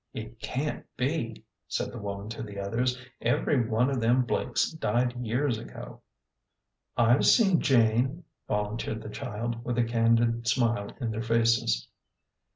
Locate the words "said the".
1.67-1.99